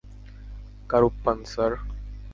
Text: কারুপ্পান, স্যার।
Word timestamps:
কারুপ্পান, 0.89 1.37
স্যার। 1.51 1.71